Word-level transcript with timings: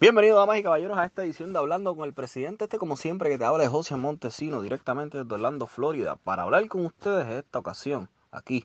Bienvenidos, 0.00 0.38
damas 0.38 0.58
y 0.58 0.62
caballeros, 0.62 0.96
a 0.96 1.06
esta 1.06 1.24
edición 1.24 1.52
de 1.52 1.58
Hablando 1.58 1.96
con 1.96 2.04
el 2.04 2.14
Presidente. 2.14 2.66
Este, 2.66 2.78
como 2.78 2.96
siempre, 2.96 3.30
que 3.30 3.36
te 3.36 3.44
habla 3.44 3.64
de 3.64 3.68
José 3.68 3.96
Montesino, 3.96 4.62
directamente 4.62 5.18
desde 5.18 5.34
Orlando, 5.34 5.66
Florida, 5.66 6.14
para 6.14 6.44
hablar 6.44 6.68
con 6.68 6.86
ustedes 6.86 7.26
en 7.26 7.32
esta 7.32 7.58
ocasión, 7.58 8.08
aquí, 8.30 8.64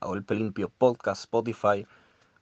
a 0.00 0.08
Golpe 0.08 0.34
Limpio 0.34 0.68
Podcast, 0.68 1.20
Spotify, 1.20 1.86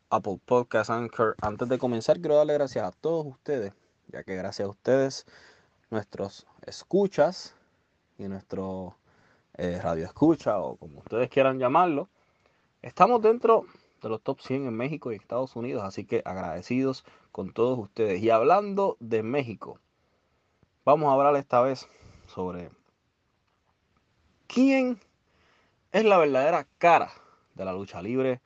Apple 0.09 0.41
Podcast, 0.47 0.89
Anchor. 0.89 1.37
Antes 1.43 1.69
de 1.69 1.77
comenzar, 1.77 2.21
quiero 2.21 2.37
darle 2.37 2.55
gracias 2.55 2.87
a 2.87 2.93
todos 2.93 3.27
ustedes, 3.27 3.75
ya 4.09 4.23
que 4.23 4.35
gracias 4.35 4.67
a 4.67 4.71
ustedes, 4.71 5.27
nuestros 5.91 6.47
escuchas 6.65 7.55
y 8.17 8.29
nuestro 8.29 8.97
eh, 9.59 9.79
radio 9.83 10.07
escucha, 10.07 10.59
o 10.59 10.77
como 10.77 11.01
ustedes 11.01 11.29
quieran 11.29 11.59
llamarlo, 11.59 12.09
estamos 12.81 13.21
dentro 13.21 13.67
de 14.03 14.09
los 14.09 14.21
top 14.23 14.41
100 14.41 14.67
en 14.67 14.75
México 14.75 15.13
y 15.13 15.17
Estados 15.17 15.57
Unidos, 15.57 15.85
así 15.85 16.05
que 16.05 16.23
agradecidos 16.25 17.05
con 17.31 17.53
todos 17.53 17.79
ustedes. 17.79 18.23
Y 18.23 18.31
hablando 18.31 18.97
de 19.01 19.23
México, 19.23 19.79
vamos 20.85 21.09
a 21.09 21.13
hablar 21.13 21.37
esta 21.37 21.63
vez 21.63 21.89
sobre 22.27 22.71
quién 24.49 24.99
es 25.93 26.05
la 26.05 26.19
verdadera 26.19 26.67
cara 26.79 27.13
de 27.55 27.65
la 27.65 27.73
lucha 27.73 28.03
libre 28.03 28.41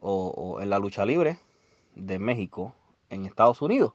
o, 0.00 0.58
en 0.60 0.68
la 0.68 0.80
lucha 0.80 1.06
libre 1.06 1.38
de 1.94 2.18
México 2.18 2.74
en 3.08 3.24
Estados 3.24 3.62
Unidos. 3.62 3.92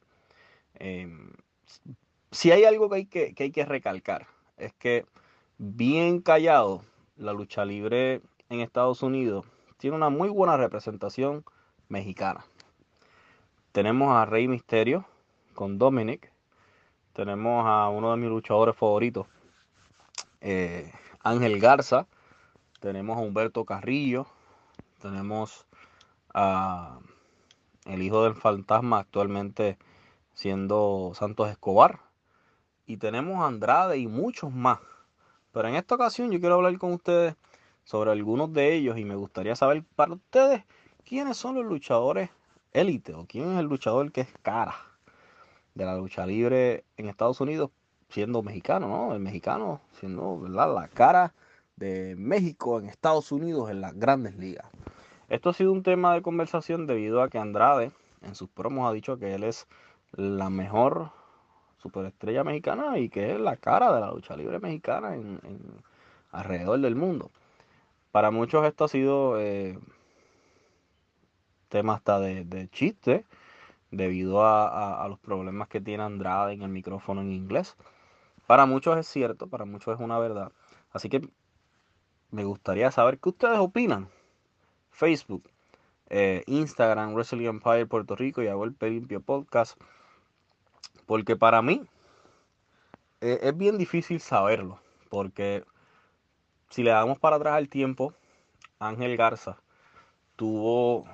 Em, 0.76 1.34
si 2.32 2.52
hay 2.52 2.64
algo 2.64 2.90
que 2.90 2.96
hay 2.96 3.06
que, 3.06 3.34
que 3.34 3.44
hay 3.44 3.52
que 3.52 3.66
recalcar, 3.66 4.28
es 4.56 4.74
que 4.74 5.06
bien 5.58 6.22
callado, 6.22 6.82
la 7.18 7.34
lucha 7.34 7.66
libre 7.66 8.22
en 8.50 8.62
Estados 8.62 9.02
Unidos 9.02 9.46
tiene 9.78 9.96
una 9.96 10.10
muy 10.10 10.30
buena 10.30 10.58
representación 10.58 11.46
mexicana. 11.88 12.44
Tenemos 13.72 14.16
a 14.16 14.26
Rey 14.26 14.48
Misterio 14.48 15.06
con 15.54 15.78
Dominic. 15.78 16.32
Tenemos 17.14 17.66
a 17.66 17.90
uno 17.90 18.12
de 18.12 18.18
mis 18.18 18.30
luchadores 18.30 18.76
favoritos, 18.76 19.28
eh, 20.42 20.92
Ángel 21.24 21.60
Garza. 21.60 22.08
Tenemos 22.80 23.18
a 23.18 23.22
Humberto 23.22 23.66
Carrillo. 23.66 24.28
Tenemos 25.00 25.66
a 26.34 27.00
el 27.86 28.02
hijo 28.02 28.24
del 28.24 28.36
fantasma 28.36 29.00
actualmente 29.00 29.78
siendo 30.34 31.12
Santos 31.14 31.50
Escobar. 31.50 32.00
Y 32.88 32.98
tenemos 32.98 33.44
a 33.44 33.48
Andrade 33.48 33.98
y 33.98 34.08
muchos 34.08 34.52
más. 34.52 34.80
Pero 35.52 35.68
en 35.68 35.76
esta 35.76 35.96
ocasión 35.96 36.32
yo 36.32 36.40
quiero 36.40 36.56
hablar 36.56 36.78
con 36.78 36.94
ustedes 36.94 37.36
sobre 37.88 38.12
algunos 38.12 38.52
de 38.52 38.74
ellos 38.74 38.98
y 38.98 39.06
me 39.06 39.16
gustaría 39.16 39.56
saber 39.56 39.82
para 39.96 40.14
ustedes 40.14 40.66
quiénes 41.06 41.38
son 41.38 41.56
los 41.56 41.64
luchadores 41.64 42.30
élite 42.74 43.14
o 43.14 43.26
quién 43.26 43.54
es 43.54 43.60
el 43.60 43.68
luchador 43.68 44.12
que 44.12 44.22
es 44.22 44.28
cara 44.42 44.76
de 45.74 45.86
la 45.86 45.96
lucha 45.96 46.26
libre 46.26 46.84
en 46.98 47.08
Estados 47.08 47.40
Unidos 47.40 47.72
siendo 48.10 48.44
mexicano, 48.44 48.90
¿no? 48.90 49.14
El 49.14 49.22
mexicano 49.22 49.80
siendo, 50.02 50.38
¿verdad? 50.38 50.76
La 50.76 50.90
cara 50.90 51.34
de 51.78 52.16
México 52.18 52.78
en 52.78 52.90
Estados 52.90 53.32
Unidos 53.32 53.72
en 53.72 53.80
las 53.80 53.98
grandes 53.98 54.36
ligas. 54.36 54.68
Esto 55.30 55.52
ha 55.52 55.54
sido 55.54 55.72
un 55.72 55.82
tema 55.82 56.14
de 56.14 56.22
conversación 56.22 56.88
debido 56.88 57.22
a 57.22 57.30
que 57.30 57.38
Andrade 57.38 57.94
en 58.22 58.36
sus 58.36 58.50
promos 58.50 58.90
ha 58.90 58.94
dicho 58.94 59.18
que 59.18 59.34
él 59.34 59.46
es 59.46 59.66
la 60.12 60.50
mejor 60.50 61.12
superestrella 61.78 62.44
mexicana 62.44 63.00
y 63.00 63.08
que 63.08 63.32
es 63.32 63.40
la 63.40 63.56
cara 63.56 63.96
de 63.96 64.02
la 64.02 64.12
lucha 64.12 64.36
libre 64.36 64.60
mexicana 64.60 65.16
en 65.16 65.40
alrededor 66.32 66.82
del 66.82 66.98
mundo. 66.98 67.32
Para 68.18 68.32
muchos 68.32 68.66
esto 68.66 68.86
ha 68.86 68.88
sido 68.88 69.40
eh, 69.40 69.78
tema 71.70 71.94
hasta 71.94 72.20
de, 72.20 72.68
chiste, 72.72 73.28
debido 73.92 74.44
a, 74.44 75.08
los 75.08 75.20
problemas 75.20 75.68
que 75.68 75.82
tiene 75.82 76.02
Andrade 76.02 76.54
en 76.54 76.64
el 76.64 76.70
micrófono 76.70 77.22
en 77.22 77.32
inglés. 77.32 77.78
Para 78.48 78.66
muchos 78.66 78.98
es 78.98 79.06
cierto, 79.06 79.46
para 79.46 79.66
muchos 79.66 79.94
es 79.94 80.00
una 80.04 80.18
verdad. 80.18 80.52
Así 80.92 81.10
que 81.10 81.30
me 82.32 82.44
gustaría 82.44 82.90
saber 82.90 83.20
qué 83.20 83.30
ustedes 83.30 83.60
opinan. 83.60 84.10
Facebook, 84.90 85.48
eh, 86.10 86.42
Instagram, 86.48 87.14
Wrestling 87.14 87.46
Empire 87.46 87.86
Puerto 87.86 88.16
Rico 88.16 88.42
y 88.42 88.48
hago 88.48 88.64
el 88.64 88.76
Limpio 88.80 89.22
Podcast. 89.22 89.80
Porque 91.06 91.36
para 91.36 91.62
mí 91.62 91.84
eh, 93.22 93.38
es 93.44 93.56
bien 93.56 93.78
difícil 93.78 94.20
saberlo. 94.20 94.80
Porque 95.08 95.64
si 96.70 96.84
le 96.84 96.92
damos 96.92 97.20
para 97.20 97.38
atrás 97.38 97.58
el 97.60 97.70
tiempo, 97.70 98.14
Ángel 98.80 99.18
Garza 99.18 99.58
tuvo 100.36 101.06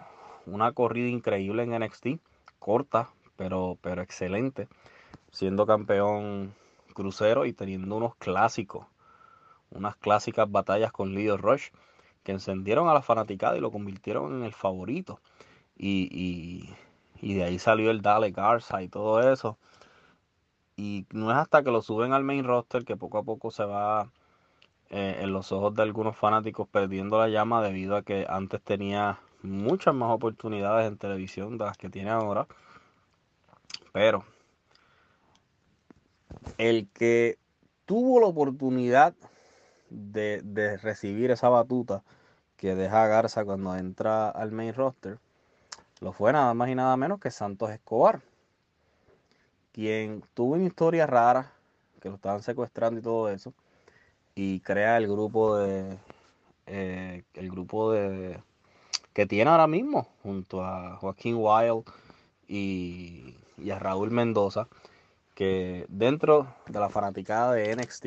una 0.46 0.74
corrida 0.74 1.08
increíble 1.08 1.64
en 1.64 1.74
NXT, 1.82 2.20
corta, 2.60 3.10
pero, 3.38 3.78
pero 3.82 4.02
excelente, 4.02 4.68
siendo 5.32 5.66
campeón 5.66 6.54
crucero 6.94 7.46
y 7.46 7.54
teniendo 7.54 7.96
unos 7.96 8.16
clásicos, 8.16 8.86
unas 9.72 9.96
clásicas 9.96 10.52
batallas 10.52 10.92
con 10.92 11.14
Leo 11.14 11.38
Rush 11.38 11.70
que 12.24 12.32
encendieron 12.32 12.88
a 12.90 12.94
la 12.94 13.02
fanaticada 13.02 13.58
y 13.58 13.62
lo 13.62 13.72
convirtieron 13.72 14.34
en 14.36 14.44
el 14.44 14.54
favorito. 14.54 15.20
Y, 15.76 16.70
y 17.24 17.34
de 17.34 17.44
ahí 17.44 17.58
salió 17.58 17.90
el 17.90 18.02
Dale 18.02 18.32
Garza 18.32 18.84
y 18.84 18.90
todo 18.90 19.32
eso. 19.32 19.58
Y 20.76 21.06
no 21.12 21.32
es 21.32 21.38
hasta 21.38 21.64
que 21.64 21.72
lo 21.72 21.82
suben 21.82 22.14
al 22.14 22.24
main 22.24 22.44
roster 22.44 22.84
que 22.84 22.98
poco 22.98 23.18
a 23.18 23.24
poco 23.24 23.50
se 23.50 23.64
va 23.64 24.12
eh, 24.90 25.20
en 25.22 25.34
los 25.34 25.52
ojos 25.52 25.74
de 25.76 25.82
algunos 25.82 26.16
fanáticos 26.16 26.68
perdiendo 26.68 27.18
la 27.18 27.30
llama 27.30 27.62
debido 27.64 27.96
a 27.96 28.04
que 28.04 28.26
antes 28.30 28.62
tenía 28.62 29.20
muchas 29.42 29.94
más 29.94 30.12
oportunidades 30.12 30.88
en 30.88 30.98
televisión 30.98 31.58
de 31.58 31.66
las 31.66 31.78
que 31.78 31.90
tiene 31.90 32.10
ahora. 32.10 32.48
Pero 33.92 34.24
el 36.58 36.88
que 36.90 37.38
tuvo 37.86 38.20
la 38.20 38.28
oportunidad 38.28 39.14
de, 39.90 40.78
recibir 40.82 41.32
esa 41.32 41.50
batuta 41.50 42.04
que 42.58 42.76
deja 42.76 43.08
Garza 43.08 43.46
cuando 43.46 43.76
entra 43.76 44.30
al 44.30 44.52
main 44.52 44.74
roster, 44.74 45.20
lo 46.00 46.14
fue 46.14 46.34
nada 46.34 46.54
más 46.54 46.70
y 46.70 46.76
nada 46.76 46.96
menos 46.98 47.20
que 47.20 47.32
Santos 47.32 47.72
Escobar, 47.72 48.22
quien 49.72 50.24
tuvo 50.34 50.54
una 50.54 50.66
historia 50.66 51.06
rara, 51.06 51.52
que 52.02 52.10
lo 52.10 52.16
estaban 52.16 52.42
secuestrando 52.42 53.00
y 53.00 53.04
todo 53.04 53.30
eso, 53.30 53.54
y 54.36 54.60
crea 54.62 54.98
el 54.98 55.08
grupo 55.08 55.58
de 55.58 55.98
eh, 56.68 57.24
el 57.34 57.50
grupo 57.52 57.92
de 57.92 58.42
que 59.14 59.26
tiene 59.26 59.52
ahora 59.52 59.68
mismo 59.68 60.08
junto 60.24 60.64
a 60.64 60.98
Joaquín 60.98 61.36
Wild 61.38 61.84
y, 62.48 63.36
y 63.58 63.70
a 63.72 63.80
Raúl 63.80 64.12
Mendoza 64.12 64.68
que 65.36 65.86
dentro 65.90 66.48
de 66.68 66.80
la 66.80 66.90
fanaticada 66.90 67.54
de 67.54 67.76
NXT 67.76 68.06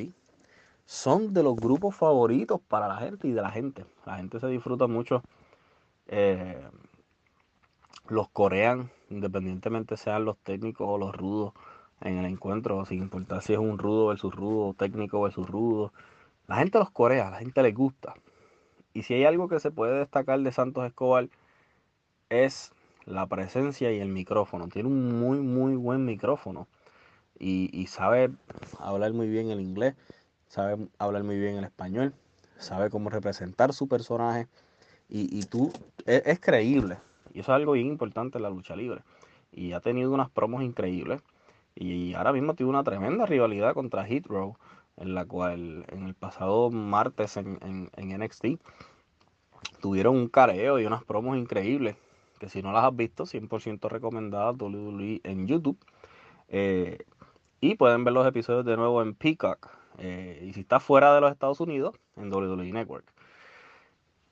son 0.87 1.35
de 1.35 1.43
los 1.43 1.57
grupos 1.57 1.95
favoritos 1.97 2.61
para 2.61 2.89
la 2.89 2.97
gente 2.97 3.29
y 3.29 3.33
de 3.33 3.43
la 3.43 3.51
gente. 3.51 3.85
La 4.07 4.17
gente 4.17 4.39
se 4.39 4.47
disfruta 4.47 4.87
mucho. 4.87 5.23
Eh, 6.07 6.63
los 8.09 8.29
corean, 8.29 8.91
independientemente 9.11 9.97
sean 9.97 10.25
los 10.25 10.39
técnicos 10.39 10.87
o 10.89 10.97
los 10.97 11.15
rudos 11.15 11.53
en 12.01 12.19
el 12.19 12.27
encuentro, 12.27 12.85
sin 12.87 13.03
importar 13.03 13.43
si 13.43 13.55
es 13.55 13.59
un 13.59 13.79
rudo 13.79 14.09
versus 14.09 14.33
rudo, 14.33 14.75
técnico 14.75 15.21
versus 15.23 15.49
rudo. 15.49 15.93
La 16.47 16.57
gente 16.57 16.79
los 16.79 16.91
corea, 16.91 17.31
la 17.31 17.39
gente 17.39 17.63
les 17.63 17.75
gusta. 17.75 18.15
Y 18.95 19.03
si 19.03 19.15
hay 19.15 19.25
algo 19.25 19.49
que 19.49 19.61
se 19.61 19.71
puede 19.71 19.99
destacar 19.99 20.41
de 20.41 20.53
Santos 20.53 20.87
Escobar 20.87 21.29
es 22.29 22.73
la 23.05 23.27
presencia 23.27 23.93
y 23.93 24.01
el 24.01 24.09
micrófono. 24.09 24.69
Tiene 24.69 24.89
un 24.89 25.19
muy, 25.19 25.39
muy 25.39 25.77
buen 25.77 26.05
micrófono. 26.05 26.67
Y, 27.39 27.87
sabe 27.89 28.31
hablar 28.79 29.13
muy 29.13 29.29
bien 29.29 29.51
el 29.51 29.61
inglés, 29.61 29.95
sabe 30.49 30.89
hablar 30.99 31.23
muy 31.23 31.39
bien 31.39 31.57
el 31.57 31.65
español, 31.65 32.15
sabe 32.57 32.89
cómo 32.89 33.11
representar 33.11 33.75
su 33.75 33.89
personaje. 33.89 34.47
Y, 35.09 35.45
tú, 35.45 35.73
es, 36.07 36.23
es, 36.25 36.41
creíble. 36.41 36.97
Y 37.35 37.41
eso 37.41 37.53
es 37.53 37.57
algo 37.57 37.73
bien 37.73 37.89
importante 37.89 38.39
en 38.39 38.43
la 38.43 38.51
lucha 38.51 38.75
libre. 38.75 39.03
Y 39.53 39.73
ha 39.73 39.81
tenido 39.81 40.13
unas 40.13 40.31
promos 40.31 40.63
increíbles. 40.63 41.21
Y 41.75 42.15
ahora 42.15 42.33
mismo 42.33 42.55
tiene 42.55 42.71
una 42.71 42.83
tremenda 42.83 43.27
rivalidad 43.27 43.75
contra 43.75 44.07
Hit 44.07 44.27
Row 44.27 44.57
en 44.97 45.15
la 45.15 45.25
cual 45.27 45.85
en 45.89 46.07
el 46.07 46.15
pasado 46.15 46.71
martes 46.71 47.37
en, 47.37 47.59
en, 47.97 48.19
NXT 48.19 48.47
tuvieron 49.81 50.17
un 50.17 50.29
careo 50.29 50.79
y 50.79 50.87
unas 50.87 51.05
promos 51.05 51.37
increíbles, 51.37 51.97
que 52.39 52.49
si 52.49 52.63
no 52.63 52.73
las 52.73 52.85
has 52.85 52.97
visto, 52.97 53.25
100% 53.25 53.89
recomendadas 53.89 54.57
WWE 54.59 55.21
en 55.25 55.47
YouTube. 55.47 55.79
Eh, 56.49 56.99
y 57.61 57.75
pueden 57.75 58.05
ver 58.05 58.15
los 58.15 58.27
episodios 58.27 58.65
de 58.65 58.77
nuevo 58.77 59.03
en 59.03 59.15
Peacock. 59.15 59.71
Eh, 59.99 60.45
y 60.47 60.53
si 60.53 60.61
está 60.61 60.81
fuera 60.81 61.15
de 61.15 61.21
los 61.21 61.33
Estados 61.33 61.61
Unidos, 61.61 61.95
en 62.17 62.33
WWE 62.33 62.73
Network. 62.73 63.07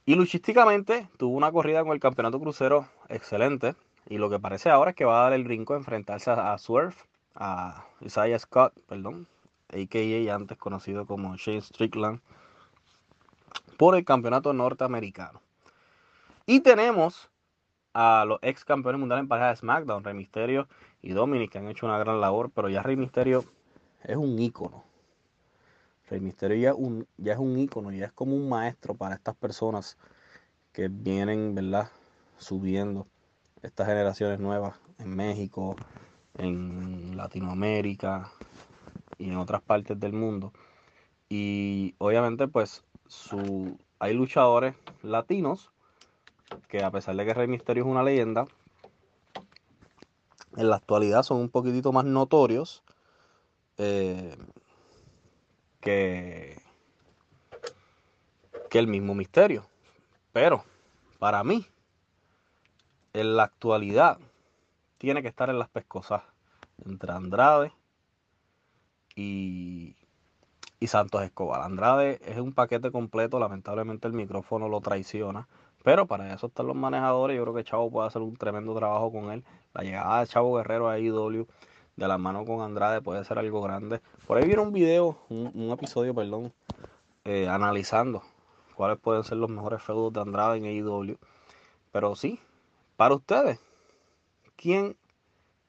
Y 0.06 0.14
luchísticamente 0.16 1.08
tuvo 1.16 1.36
una 1.36 1.50
corrida 1.50 1.82
con 1.82 1.92
el 1.92 2.00
campeonato 2.00 2.38
crucero 2.38 2.88
excelente. 3.08 3.74
Y 4.08 4.18
lo 4.18 4.28
que 4.28 4.38
parece 4.38 4.68
ahora 4.68 4.90
es 4.90 4.96
que 4.96 5.06
va 5.06 5.20
a 5.20 5.22
dar 5.24 5.32
el 5.32 5.44
brinco 5.44 5.72
a 5.72 5.78
enfrentarse 5.78 6.30
a, 6.30 6.52
a 6.52 6.58
Swerve, 6.58 6.94
a 7.34 7.86
Isaiah 8.02 8.38
Scott, 8.38 8.74
perdón, 8.86 9.26
a.k.a. 9.74 10.34
antes 10.34 10.56
conocido 10.56 11.06
como 11.06 11.36
Shane 11.36 11.60
Strickland, 11.60 12.20
por 13.76 13.96
el 13.96 14.04
campeonato 14.04 14.52
norteamericano. 14.52 15.40
Y 16.46 16.60
tenemos 16.60 17.30
a 17.92 18.24
los 18.26 18.38
ex 18.42 18.64
campeones 18.64 18.98
mundiales 18.98 19.22
en 19.22 19.28
pareja 19.28 19.50
de 19.50 19.56
SmackDown, 19.56 20.04
Rey 20.04 20.14
Mysterio 20.14 20.68
y 21.02 21.10
Dominic, 21.12 21.52
que 21.52 21.58
han 21.58 21.68
hecho 21.68 21.86
una 21.86 21.98
gran 21.98 22.20
labor, 22.20 22.50
pero 22.50 22.68
ya 22.68 22.82
Rey 22.82 22.96
Mysterio 22.96 23.44
es 24.02 24.16
un 24.16 24.38
ícono. 24.38 24.84
Rey 26.08 26.20
Mysterio 26.20 26.56
ya, 26.56 27.32
es 27.32 27.38
un 27.38 27.58
ícono, 27.58 27.90
ya 27.92 28.06
es 28.06 28.12
como 28.12 28.36
un 28.36 28.48
maestro 28.48 28.94
para 28.94 29.14
estas 29.14 29.34
personas 29.36 29.96
que 30.72 30.88
vienen, 30.88 31.54
¿verdad? 31.54 31.88
Subiendo 32.36 33.06
estas 33.62 33.86
generaciones 33.86 34.38
nuevas 34.38 34.76
en 34.98 35.16
México, 35.16 35.76
en 36.36 37.16
Latinoamérica 37.16 38.30
y 39.18 39.30
en 39.30 39.36
otras 39.36 39.62
partes 39.62 39.98
del 39.98 40.12
mundo. 40.12 40.52
Y 41.28 41.94
obviamente, 41.98 42.48
pues, 42.48 42.84
su, 43.06 43.78
hay 43.98 44.14
luchadores 44.14 44.74
latinos 45.02 45.70
que 46.68 46.82
a 46.82 46.90
pesar 46.90 47.16
de 47.16 47.24
que 47.24 47.34
Rey 47.34 47.48
Misterio 47.48 47.84
es 47.84 47.90
una 47.90 48.02
leyenda, 48.02 48.46
en 50.56 50.70
la 50.70 50.76
actualidad 50.76 51.22
son 51.22 51.38
un 51.38 51.48
poquitito 51.48 51.92
más 51.92 52.04
notorios 52.04 52.82
eh, 53.76 54.36
que, 55.80 56.60
que 58.70 58.78
el 58.78 58.86
mismo 58.86 59.14
misterio. 59.14 59.66
Pero 60.32 60.64
para 61.18 61.42
mí, 61.42 61.66
en 63.12 63.36
la 63.36 63.44
actualidad, 63.44 64.18
tiene 64.98 65.22
que 65.22 65.28
estar 65.28 65.50
en 65.50 65.58
las 65.58 65.68
pescosas 65.68 66.22
entre 66.84 67.12
Andrade 67.12 67.72
y, 69.16 69.96
y 70.80 70.86
Santos 70.86 71.22
Escobar. 71.22 71.62
Andrade 71.62 72.20
es 72.24 72.38
un 72.38 72.52
paquete 72.52 72.90
completo, 72.90 73.38
lamentablemente 73.38 74.06
el 74.06 74.14
micrófono 74.14 74.68
lo 74.68 74.80
traiciona. 74.80 75.48
Pero 75.84 76.06
para 76.06 76.32
eso 76.32 76.46
están 76.46 76.66
los 76.66 76.76
manejadores. 76.76 77.36
Yo 77.36 77.42
creo 77.42 77.54
que 77.54 77.64
Chavo 77.64 77.90
puede 77.90 78.08
hacer 78.08 78.22
un 78.22 78.36
tremendo 78.36 78.74
trabajo 78.74 79.12
con 79.12 79.30
él. 79.30 79.44
La 79.74 79.82
llegada 79.82 80.20
de 80.20 80.26
Chavo 80.26 80.56
Guerrero 80.56 80.88
a 80.88 80.98
IW 80.98 81.46
de 81.96 82.08
la 82.08 82.18
mano 82.18 82.44
con 82.44 82.62
Andrade 82.62 83.02
puede 83.02 83.24
ser 83.24 83.38
algo 83.38 83.60
grande. 83.60 84.00
Por 84.26 84.38
ahí 84.38 84.46
viene 84.46 84.62
un 84.62 84.72
video, 84.72 85.18
un, 85.28 85.70
episodio, 85.70 86.14
perdón, 86.14 86.52
eh, 87.24 87.48
analizando 87.48 88.22
cuáles 88.74 88.98
pueden 88.98 89.24
ser 89.24 89.36
los 89.36 89.50
mejores 89.50 89.82
feudos 89.82 90.12
de 90.12 90.20
Andrade 90.20 90.58
en 90.58 90.64
AEW. 90.64 91.18
Pero 91.92 92.16
sí, 92.16 92.40
para 92.96 93.14
ustedes, 93.14 93.60
¿quién 94.56 94.96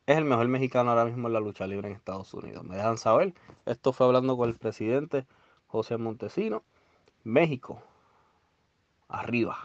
es 0.06 0.18
el 0.18 0.26
mejor 0.26 0.48
mexicano 0.48 0.92
ahora 0.92 1.06
mismo 1.06 1.28
en 1.28 1.34
la 1.34 1.40
lucha 1.40 1.66
libre 1.68 1.90
en 1.90 1.96
Estados 1.96 2.34
Unidos? 2.34 2.64
Me 2.64 2.76
dejan 2.76 2.98
saber. 2.98 3.34
Esto 3.66 3.92
fue 3.94 4.06
hablando 4.06 4.38
con 4.38 4.50
el 4.50 4.56
presidente 4.56 5.26
José 5.68 5.98
Montesino. 5.98 6.64
México, 7.24 7.82
arriba. 9.08 9.58